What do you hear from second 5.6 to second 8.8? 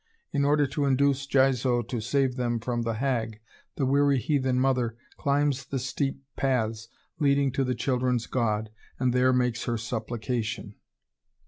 the steep paths leading to the children's god,